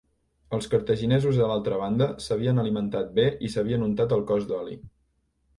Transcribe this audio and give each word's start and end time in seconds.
Els 0.57 0.67
cartaginesos 0.71 1.41
a 1.41 1.49
l'altra 1.51 1.77
banda, 1.83 2.07
s'havien 2.29 2.63
alimentat 2.63 3.13
bé 3.21 3.29
i 3.49 3.53
s'havien 3.57 3.85
untat 3.91 4.17
el 4.19 4.29
cos 4.33 4.49
d'oli. 4.55 4.81